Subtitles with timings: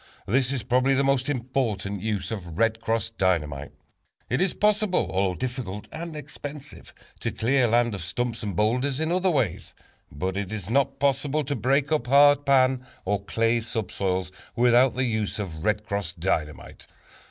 [0.25, 3.71] This is probably the most important use of "Red Cross" Dynamite.
[4.31, 9.11] It is possible, although difficult and expensive, to clear land of stumps and boulders in
[9.11, 9.75] other ways,
[10.11, 15.05] but it is not possible to break up hard pan, or clay subsoils, without the
[15.05, 16.87] use of "Red Cross" Dynamite.